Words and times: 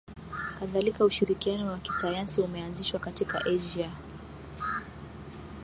Kadhalika 0.59 1.05
ushirikiano 1.05 1.67
wa 1.71 1.77
kisayansi 1.79 2.41
umeanzishwa 2.41 2.99
katika 2.99 3.45
Asia 3.45 3.91